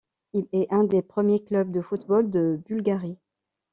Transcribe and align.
Il 0.33 0.47
est 0.51 0.65
un 0.73 0.83
des 0.83 1.03
premiers 1.03 1.43
clubs 1.43 1.69
de 1.69 1.79
football 1.79 2.31
de 2.31 2.59
Bulgarie. 2.65 3.19